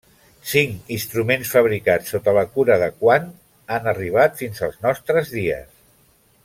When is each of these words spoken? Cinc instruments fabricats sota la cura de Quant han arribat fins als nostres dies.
Cinc 0.51 0.87
instruments 0.95 1.51
fabricats 1.57 2.15
sota 2.15 2.35
la 2.39 2.45
cura 2.57 2.79
de 2.85 2.89
Quant 3.05 3.29
han 3.77 3.93
arribat 3.95 4.43
fins 4.43 4.67
als 4.69 4.85
nostres 4.89 5.35
dies. 5.39 5.71